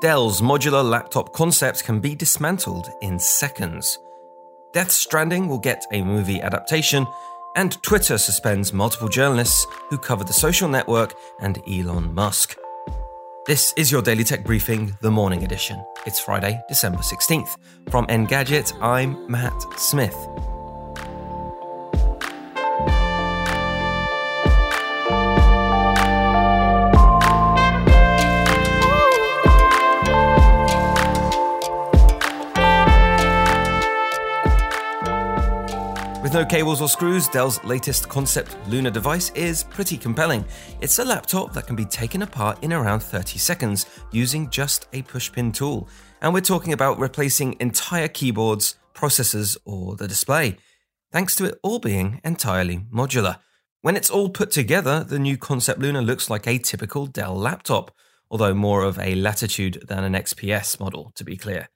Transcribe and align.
Dell's 0.00 0.40
modular 0.40 0.82
laptop 0.82 1.34
concept 1.34 1.84
can 1.84 2.00
be 2.00 2.14
dismantled 2.14 2.88
in 3.02 3.18
seconds. 3.18 3.98
Death 4.72 4.90
Stranding 4.90 5.46
will 5.46 5.58
get 5.58 5.84
a 5.92 6.02
movie 6.02 6.40
adaptation, 6.40 7.06
and 7.54 7.82
Twitter 7.82 8.16
suspends 8.16 8.72
multiple 8.72 9.08
journalists 9.10 9.66
who 9.90 9.98
cover 9.98 10.24
the 10.24 10.32
social 10.32 10.68
network 10.68 11.14
and 11.40 11.62
Elon 11.68 12.14
Musk. 12.14 12.56
This 13.46 13.74
is 13.76 13.92
your 13.92 14.00
Daily 14.00 14.24
Tech 14.24 14.42
Briefing, 14.42 14.96
the 15.02 15.10
morning 15.10 15.44
edition. 15.44 15.84
It's 16.06 16.20
Friday, 16.20 16.58
December 16.66 17.00
16th. 17.00 17.56
From 17.90 18.06
Engadget, 18.06 18.72
I'm 18.80 19.30
Matt 19.30 19.78
Smith. 19.78 20.16
With 36.30 36.36
no 36.36 36.46
cables 36.46 36.80
or 36.80 36.88
screws, 36.88 37.26
Dell's 37.26 37.60
latest 37.64 38.08
concept 38.08 38.56
Luna 38.68 38.88
device 38.88 39.30
is 39.30 39.64
pretty 39.64 39.98
compelling. 39.98 40.44
It's 40.80 41.00
a 41.00 41.04
laptop 41.04 41.52
that 41.54 41.66
can 41.66 41.74
be 41.74 41.84
taken 41.84 42.22
apart 42.22 42.62
in 42.62 42.72
around 42.72 43.00
30 43.00 43.36
seconds 43.36 43.86
using 44.12 44.48
just 44.48 44.86
a 44.92 45.02
pushpin 45.02 45.52
tool. 45.52 45.88
And 46.22 46.32
we're 46.32 46.40
talking 46.40 46.72
about 46.72 47.00
replacing 47.00 47.56
entire 47.58 48.06
keyboards, 48.06 48.76
processors, 48.94 49.56
or 49.64 49.96
the 49.96 50.06
display, 50.06 50.56
thanks 51.10 51.34
to 51.34 51.46
it 51.46 51.58
all 51.64 51.80
being 51.80 52.20
entirely 52.22 52.78
modular. 52.94 53.38
When 53.80 53.96
it's 53.96 54.08
all 54.08 54.28
put 54.28 54.52
together, 54.52 55.02
the 55.02 55.18
new 55.18 55.36
concept 55.36 55.80
Luna 55.80 56.00
looks 56.00 56.30
like 56.30 56.46
a 56.46 56.58
typical 56.58 57.06
Dell 57.06 57.34
laptop, 57.34 57.90
although 58.30 58.54
more 58.54 58.84
of 58.84 59.00
a 59.00 59.16
Latitude 59.16 59.82
than 59.88 60.04
an 60.04 60.12
XPS 60.12 60.78
model, 60.78 61.10
to 61.16 61.24
be 61.24 61.36
clear. 61.36 61.70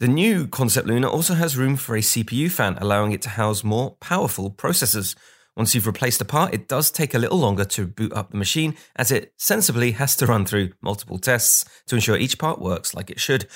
The 0.00 0.06
new 0.06 0.46
Concept 0.46 0.86
Luna 0.86 1.10
also 1.10 1.34
has 1.34 1.56
room 1.56 1.74
for 1.74 1.96
a 1.96 2.00
CPU 2.00 2.48
fan, 2.52 2.78
allowing 2.80 3.10
it 3.10 3.20
to 3.22 3.30
house 3.30 3.64
more 3.64 3.96
powerful 3.98 4.48
processors. 4.48 5.16
Once 5.56 5.74
you've 5.74 5.88
replaced 5.88 6.20
a 6.20 6.24
part, 6.24 6.54
it 6.54 6.68
does 6.68 6.92
take 6.92 7.14
a 7.14 7.18
little 7.18 7.38
longer 7.38 7.64
to 7.64 7.88
boot 7.88 8.12
up 8.12 8.30
the 8.30 8.36
machine, 8.36 8.76
as 8.94 9.10
it 9.10 9.32
sensibly 9.38 9.90
has 9.90 10.14
to 10.14 10.26
run 10.26 10.46
through 10.46 10.70
multiple 10.80 11.18
tests 11.18 11.64
to 11.88 11.96
ensure 11.96 12.16
each 12.16 12.38
part 12.38 12.60
works 12.60 12.94
like 12.94 13.10
it 13.10 13.18
should. 13.18 13.48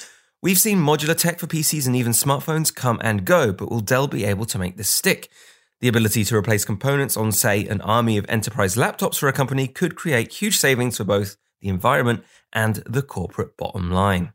We've 0.43 0.59
seen 0.59 0.79
modular 0.79 1.17
tech 1.17 1.39
for 1.39 1.47
PCs 1.47 1.87
and 1.87 1.95
even 1.95 2.11
smartphones 2.11 2.75
come 2.75 2.99
and 3.05 3.25
go, 3.25 3.53
but 3.53 3.71
will 3.71 3.79
Dell 3.79 4.09
be 4.09 4.25
able 4.25 4.47
to 4.47 4.59
make 4.59 4.77
this 4.77 4.91
stick? 4.91 5.31
The 5.79 5.87
ability 5.87 6.25
to 6.25 6.37
replace 6.37 6.65
components 6.65 7.17
on, 7.17 7.31
say, 7.31 7.65
an 7.69 7.81
army 7.83 8.19
of 8.19 8.27
enterprise 8.29 8.75
laptops 8.75 9.17
for 9.17 9.29
a 9.29 9.33
company 9.33 9.69
could 9.69 9.95
create 9.95 10.33
huge 10.33 10.59
savings 10.59 10.97
for 10.97 11.05
both 11.05 11.37
the 11.61 11.69
environment 11.69 12.25
and 12.53 12.83
the 12.85 13.03
corporate 13.03 13.57
bottom 13.57 13.93
line. 13.93 14.33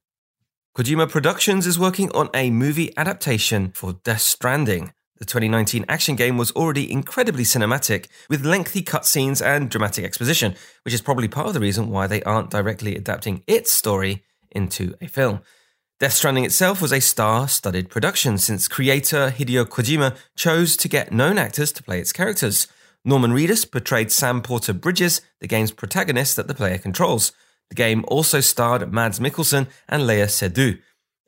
Kojima 0.78 1.10
Productions 1.10 1.66
is 1.66 1.80
working 1.80 2.12
on 2.12 2.30
a 2.36 2.52
movie 2.52 2.96
adaptation 2.96 3.72
for 3.72 3.94
Death 4.04 4.22
Stranding. 4.22 4.94
The 5.18 5.26
2019 5.26 5.86
action 5.90 6.16
game 6.16 6.38
was 6.38 6.52
already 6.52 6.92
incredibly 6.92 7.44
cinematic, 7.44 8.06
with 8.30 8.46
lengthy 8.46 8.84
cutscenes 8.84 9.44
and 9.44 9.72
dramatic 9.72 10.06
exposition, 10.06 10.54
which 10.86 10.94
is 10.94 11.02
probably 11.02 11.28
part 11.28 11.48
of 11.48 11.56
the 11.56 11.60
reason 11.60 11.90
why 11.90 12.06
they 12.06 12.22
aren't 12.22 12.52
directly 12.52 12.96
adapting 12.96 13.42
its 13.48 13.72
story 13.72 14.24
into 14.52 14.94
a 15.02 15.08
film. 15.08 15.40
Death 16.00 16.14
Stranding 16.14 16.46
itself 16.46 16.80
was 16.80 16.94
a 16.94 17.02
star 17.02 17.48
studded 17.48 17.90
production 17.90 18.38
since 18.38 18.68
creator 18.68 19.34
Hideo 19.36 19.66
Kojima 19.66 20.16
chose 20.36 20.78
to 20.78 20.88
get 20.88 21.12
known 21.12 21.40
actors 21.40 21.72
to 21.72 21.82
play 21.82 22.00
its 22.00 22.14
characters. 22.14 22.68
Norman 23.04 23.32
Reedus 23.32 23.66
portrayed 23.66 24.12
Sam 24.12 24.44
Porter 24.44 24.74
Bridges, 24.74 25.22
the 25.42 25.48
game's 25.48 25.72
protagonist 25.72 26.36
that 26.36 26.48
the 26.48 26.54
player 26.54 26.78
controls. 26.78 27.32
The 27.70 27.76
game 27.76 28.06
also 28.08 28.40
starred 28.40 28.92
Mads 28.92 29.20
Mikkelsen 29.20 29.68
and 29.88 30.04
Léa 30.04 30.26
Seydoux. 30.26 30.80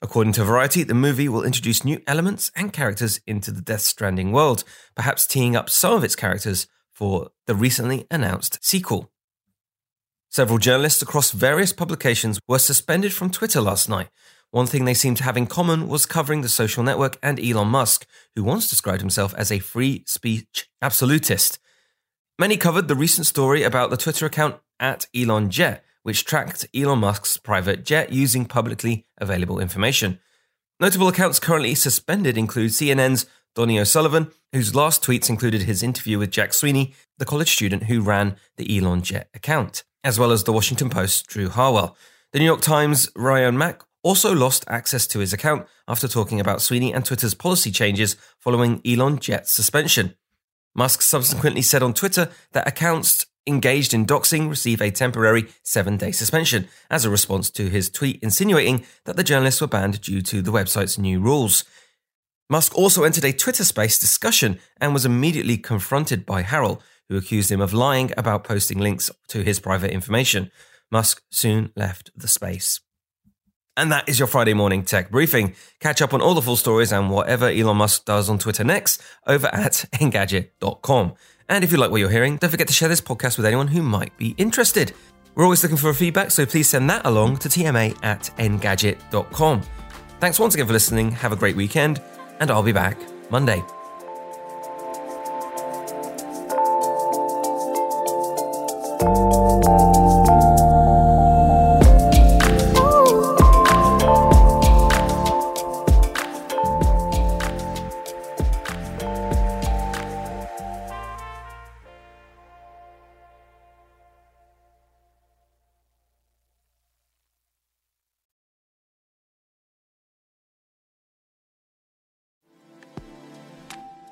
According 0.01 0.33
to 0.33 0.45
Variety, 0.45 0.83
the 0.83 0.93
movie 0.93 1.27
will 1.27 1.43
introduce 1.43 1.83
new 1.83 2.01
elements 2.07 2.51
and 2.55 2.71
characters 2.71 3.19
into 3.27 3.51
the 3.51 3.61
Death 3.61 3.81
Stranding 3.81 4.31
world, 4.31 4.63
perhaps 4.95 5.27
teeing 5.27 5.55
up 5.55 5.69
some 5.69 5.93
of 5.93 6.03
its 6.03 6.15
characters 6.15 6.67
for 6.93 7.31
the 7.47 7.55
recently 7.55 8.07
announced 8.09 8.63
sequel. 8.63 9.11
Several 10.29 10.57
journalists 10.57 11.01
across 11.01 11.31
various 11.31 11.73
publications 11.73 12.39
were 12.47 12.59
suspended 12.59 13.13
from 13.13 13.31
Twitter 13.31 13.59
last 13.59 13.89
night. 13.89 14.09
One 14.51 14.67
thing 14.67 14.85
they 14.85 14.93
seemed 14.93 15.17
to 15.17 15.23
have 15.23 15.37
in 15.37 15.47
common 15.47 15.87
was 15.87 16.05
covering 16.05 16.41
the 16.41 16.49
social 16.49 16.83
network 16.83 17.17
and 17.21 17.39
Elon 17.39 17.67
Musk, 17.67 18.05
who 18.35 18.43
once 18.43 18.69
described 18.69 19.01
himself 19.01 19.33
as 19.35 19.51
a 19.51 19.59
free 19.59 20.03
speech 20.07 20.69
absolutist. 20.81 21.59
Many 22.37 22.57
covered 22.57 22.87
the 22.87 22.95
recent 22.95 23.27
story 23.27 23.63
about 23.63 23.89
the 23.89 23.97
Twitter 23.97 24.25
account 24.25 24.55
at 24.79 25.07
Elon 25.15 25.49
Jet, 25.49 25.83
which 26.03 26.25
tracked 26.25 26.67
Elon 26.75 26.99
Musk's 26.99 27.37
private 27.37 27.83
jet 27.85 28.11
using 28.11 28.45
publicly 28.45 29.05
available 29.19 29.59
information. 29.59 30.19
Notable 30.79 31.07
accounts 31.07 31.39
currently 31.39 31.75
suspended 31.75 32.37
include 32.37 32.71
CNN's 32.71 33.25
Donie 33.55 33.79
O'Sullivan, 33.79 34.31
whose 34.53 34.75
last 34.75 35.03
tweets 35.03 35.29
included 35.29 35.63
his 35.63 35.83
interview 35.83 36.17
with 36.17 36.31
Jack 36.31 36.53
Sweeney, 36.53 36.93
the 37.17 37.25
college 37.25 37.51
student 37.51 37.83
who 37.83 38.01
ran 38.01 38.37
the 38.57 38.77
Elon 38.77 39.01
Jet 39.01 39.29
account, 39.33 39.83
as 40.03 40.17
well 40.17 40.31
as 40.31 40.43
the 40.43 40.53
Washington 40.53 40.89
Post's 40.89 41.21
Drew 41.23 41.49
Harwell. 41.49 41.97
The 42.31 42.39
New 42.39 42.45
York 42.45 42.61
Times' 42.61 43.09
Ryan 43.15 43.57
Mac 43.57 43.81
also 44.03 44.33
lost 44.33 44.63
access 44.67 45.05
to 45.07 45.19
his 45.19 45.33
account 45.33 45.67
after 45.87 46.07
talking 46.07 46.39
about 46.39 46.61
Sweeney 46.61 46.93
and 46.93 47.03
Twitter's 47.03 47.33
policy 47.33 47.71
changes 47.71 48.15
following 48.39 48.81
Elon 48.85 49.19
Jet's 49.19 49.51
suspension. 49.51 50.15
Musk 50.75 51.01
subsequently 51.01 51.61
said 51.61 51.83
on 51.83 51.93
Twitter 51.93 52.29
that 52.53 52.67
accounts 52.67 53.25
engaged 53.49 53.93
in 53.93 54.05
doxing 54.05 54.49
receive 54.49 54.81
a 54.81 54.91
temporary 54.91 55.47
seven 55.63 55.97
day 55.97 56.11
suspension 56.11 56.69
as 56.89 57.03
a 57.03 57.09
response 57.09 57.49
to 57.51 57.69
his 57.69 57.89
tweet 57.89 58.19
insinuating 58.21 58.85
that 59.05 59.17
the 59.17 59.23
journalists 59.23 59.59
were 59.59 59.67
banned 59.67 59.99
due 59.99 60.21
to 60.21 60.41
the 60.41 60.51
website's 60.51 60.97
new 60.97 61.19
rules. 61.19 61.65
Musk 62.49 62.75
also 62.75 63.03
entered 63.03 63.25
a 63.25 63.33
Twitter 63.33 63.63
space 63.63 63.99
discussion 63.99 64.59
and 64.79 64.93
was 64.93 65.05
immediately 65.05 65.57
confronted 65.57 66.25
by 66.25 66.41
Harwell, 66.41 66.81
who 67.09 67.17
accused 67.17 67.51
him 67.51 67.61
of 67.61 67.73
lying 67.73 68.11
about 68.17 68.43
posting 68.43 68.79
links 68.79 69.11
to 69.27 69.43
his 69.43 69.59
private 69.59 69.91
information. 69.91 70.49
Musk 70.91 71.21
soon 71.29 71.71
left 71.75 72.09
the 72.15 72.27
space. 72.27 72.79
And 73.77 73.91
that 73.91 74.09
is 74.09 74.19
your 74.19 74.27
Friday 74.27 74.53
morning 74.53 74.83
tech 74.83 75.09
briefing. 75.09 75.55
Catch 75.79 76.01
up 76.01 76.13
on 76.13 76.21
all 76.21 76.33
the 76.33 76.41
full 76.41 76.57
stories 76.57 76.91
and 76.91 77.09
whatever 77.09 77.47
Elon 77.47 77.77
Musk 77.77 78.03
does 78.03 78.29
on 78.29 78.37
Twitter 78.37 78.63
next 78.63 79.01
over 79.25 79.47
at 79.47 79.85
engadget.com. 79.93 81.13
And 81.49 81.63
if 81.63 81.71
you 81.71 81.77
like 81.77 81.91
what 81.91 81.99
you're 81.99 82.09
hearing, 82.09 82.37
don't 82.37 82.49
forget 82.51 82.67
to 82.67 82.73
share 82.73 82.87
this 82.87 83.01
podcast 83.01 83.37
with 83.37 83.45
anyone 83.45 83.67
who 83.67 83.81
might 83.81 84.15
be 84.17 84.35
interested. 84.37 84.93
We're 85.35 85.43
always 85.43 85.63
looking 85.63 85.77
for 85.77 85.93
feedback, 85.93 86.31
so 86.31 86.45
please 86.45 86.69
send 86.69 86.89
that 86.89 87.05
along 87.05 87.37
to 87.37 87.49
tma 87.49 87.97
at 88.03 88.29
engadget.com. 88.37 89.61
Thanks 90.19 90.39
once 90.39 90.53
again 90.53 90.67
for 90.67 90.73
listening. 90.73 91.11
Have 91.11 91.31
a 91.31 91.35
great 91.35 91.55
weekend, 91.55 92.01
and 92.39 92.51
I'll 92.51 92.63
be 92.63 92.71
back 92.71 92.97
Monday. 93.29 93.63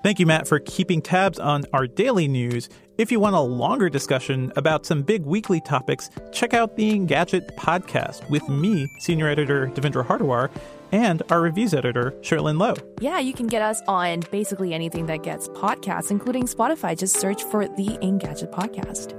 Thank 0.08 0.20
you, 0.20 0.26
Matt, 0.26 0.48
for 0.48 0.60
keeping 0.60 1.02
tabs 1.02 1.38
on 1.38 1.66
our 1.74 1.86
daily 1.86 2.30
news. 2.30 2.70
If 2.98 3.12
you 3.12 3.20
want 3.20 3.36
a 3.36 3.42
longer 3.42 3.90
discussion 3.90 4.54
about 4.56 4.86
some 4.86 5.02
big 5.02 5.26
weekly 5.26 5.60
topics, 5.60 6.10
check 6.32 6.54
out 6.54 6.78
the 6.78 6.94
Engadget 6.94 7.54
podcast 7.58 8.30
with 8.30 8.48
me, 8.48 8.88
senior 9.00 9.28
editor 9.28 9.68
Devindra 9.68 10.08
Hardawar, 10.08 10.50
and 10.94 11.24
our 11.30 11.42
reviews 11.42 11.74
editor, 11.74 12.12
Cherlynn 12.22 12.58
Low. 12.58 12.76
Yeah, 13.02 13.20
you 13.20 13.34
can 13.34 13.48
get 13.48 13.62
us 13.62 13.82
on 13.86 14.22
basically 14.32 14.74
anything 14.74 15.08
that 15.08 15.24
gets 15.24 15.50
podcasts, 15.50 16.10
including 16.10 16.46
Spotify. 16.46 16.98
Just 16.98 17.20
search 17.20 17.44
for 17.44 17.68
the 17.68 17.98
Engadget 18.02 18.50
podcast. 18.50 19.12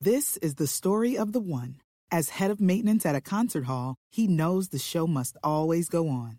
This 0.00 0.38
is 0.38 0.54
the 0.54 0.66
story 0.66 1.18
of 1.18 1.32
the 1.32 1.40
one. 1.40 1.76
As 2.10 2.30
head 2.30 2.50
of 2.50 2.58
maintenance 2.58 3.04
at 3.04 3.14
a 3.14 3.20
concert 3.20 3.64
hall, 3.64 3.96
he 4.10 4.26
knows 4.26 4.70
the 4.70 4.78
show 4.78 5.06
must 5.06 5.36
always 5.44 5.90
go 5.90 6.08
on. 6.08 6.38